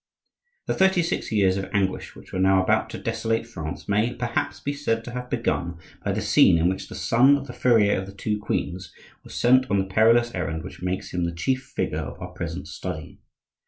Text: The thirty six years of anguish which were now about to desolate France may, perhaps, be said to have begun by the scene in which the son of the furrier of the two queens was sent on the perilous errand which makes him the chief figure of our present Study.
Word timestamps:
The 0.65 0.73
thirty 0.73 1.03
six 1.03 1.31
years 1.31 1.57
of 1.57 1.69
anguish 1.71 2.15
which 2.15 2.33
were 2.33 2.39
now 2.39 2.63
about 2.63 2.89
to 2.89 2.97
desolate 2.97 3.45
France 3.45 3.87
may, 3.87 4.15
perhaps, 4.15 4.59
be 4.59 4.73
said 4.73 5.03
to 5.03 5.11
have 5.11 5.29
begun 5.29 5.77
by 6.03 6.11
the 6.11 6.23
scene 6.23 6.57
in 6.57 6.67
which 6.69 6.89
the 6.89 6.95
son 6.95 7.37
of 7.37 7.45
the 7.45 7.53
furrier 7.53 7.99
of 7.99 8.07
the 8.07 8.11
two 8.15 8.39
queens 8.39 8.91
was 9.23 9.35
sent 9.35 9.69
on 9.69 9.77
the 9.77 9.85
perilous 9.85 10.33
errand 10.33 10.63
which 10.63 10.81
makes 10.81 11.13
him 11.13 11.23
the 11.23 11.31
chief 11.31 11.71
figure 11.75 11.99
of 11.99 12.19
our 12.19 12.31
present 12.31 12.67
Study. 12.67 13.19